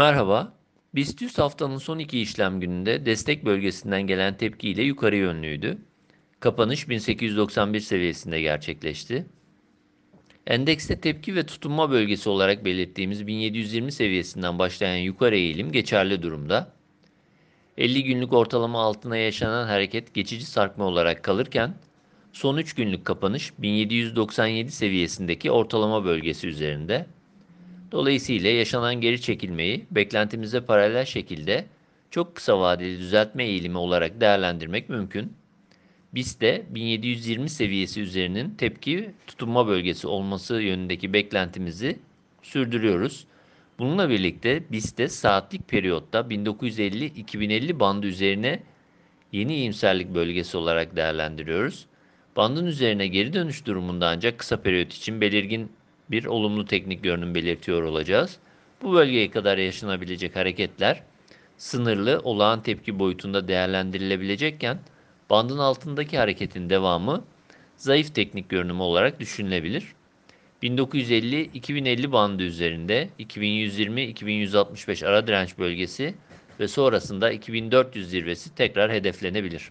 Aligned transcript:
Merhaba. 0.00 0.52
BIST 0.94 1.22
100 1.22 1.38
haftanın 1.38 1.78
son 1.78 1.98
iki 1.98 2.20
işlem 2.20 2.60
gününde 2.60 3.06
destek 3.06 3.44
bölgesinden 3.44 4.02
gelen 4.02 4.36
tepkiyle 4.36 4.82
yukarı 4.82 5.16
yönlüydü. 5.16 5.78
Kapanış 6.40 6.88
1891 6.88 7.80
seviyesinde 7.80 8.40
gerçekleşti. 8.40 9.26
Endekste 10.46 11.00
tepki 11.00 11.34
ve 11.34 11.46
tutunma 11.46 11.90
bölgesi 11.90 12.28
olarak 12.28 12.64
belirttiğimiz 12.64 13.26
1720 13.26 13.92
seviyesinden 13.92 14.58
başlayan 14.58 14.96
yukarı 14.96 15.36
eğilim 15.36 15.72
geçerli 15.72 16.22
durumda. 16.22 16.72
50 17.78 18.04
günlük 18.04 18.32
ortalama 18.32 18.80
altına 18.80 19.16
yaşanan 19.16 19.66
hareket 19.66 20.14
geçici 20.14 20.46
sarkma 20.46 20.84
olarak 20.84 21.22
kalırken 21.22 21.74
son 22.32 22.56
3 22.56 22.74
günlük 22.74 23.04
kapanış 23.04 23.52
1797 23.58 24.70
seviyesindeki 24.70 25.50
ortalama 25.50 26.04
bölgesi 26.04 26.48
üzerinde. 26.48 27.06
Dolayısıyla 27.92 28.50
yaşanan 28.50 29.00
geri 29.00 29.20
çekilmeyi 29.20 29.86
beklentimize 29.90 30.60
paralel 30.60 31.04
şekilde 31.04 31.66
çok 32.10 32.34
kısa 32.34 32.60
vadeli 32.60 32.98
düzeltme 32.98 33.44
eğilimi 33.44 33.78
olarak 33.78 34.20
değerlendirmek 34.20 34.88
mümkün. 34.88 35.32
Biz 36.14 36.40
de 36.40 36.66
1720 36.70 37.50
seviyesi 37.50 38.00
üzerinin 38.00 38.50
tepki 38.50 39.10
tutunma 39.26 39.66
bölgesi 39.66 40.06
olması 40.06 40.54
yönündeki 40.54 41.12
beklentimizi 41.12 41.98
sürdürüyoruz. 42.42 43.26
Bununla 43.78 44.10
birlikte 44.10 44.62
biz 44.72 44.98
de 44.98 45.08
saatlik 45.08 45.68
periyotta 45.68 46.20
1950-2050 46.20 47.80
bandı 47.80 48.06
üzerine 48.06 48.62
yeni 49.32 49.54
iyimserlik 49.54 50.14
bölgesi 50.14 50.56
olarak 50.56 50.96
değerlendiriyoruz. 50.96 51.86
Bandın 52.36 52.66
üzerine 52.66 53.06
geri 53.06 53.32
dönüş 53.32 53.66
durumunda 53.66 54.08
ancak 54.08 54.38
kısa 54.38 54.62
periyot 54.62 54.92
için 54.92 55.20
belirgin 55.20 55.72
bir 56.10 56.24
olumlu 56.24 56.64
teknik 56.64 57.02
görünüm 57.02 57.34
belirtiyor 57.34 57.82
olacağız. 57.82 58.38
Bu 58.82 58.92
bölgeye 58.92 59.30
kadar 59.30 59.58
yaşanabilecek 59.58 60.36
hareketler 60.36 61.02
sınırlı 61.56 62.20
olağan 62.24 62.62
tepki 62.62 62.98
boyutunda 62.98 63.48
değerlendirilebilecekken 63.48 64.78
bandın 65.30 65.58
altındaki 65.58 66.18
hareketin 66.18 66.70
devamı 66.70 67.24
zayıf 67.76 68.14
teknik 68.14 68.48
görünümü 68.48 68.82
olarak 68.82 69.20
düşünülebilir. 69.20 69.84
1950-2050 70.62 72.12
bandı 72.12 72.42
üzerinde 72.42 73.08
2120-2165 73.20 75.06
ara 75.06 75.26
direnç 75.26 75.58
bölgesi 75.58 76.14
ve 76.60 76.68
sonrasında 76.68 77.32
2400 77.32 78.10
zirvesi 78.10 78.54
tekrar 78.54 78.92
hedeflenebilir. 78.92 79.70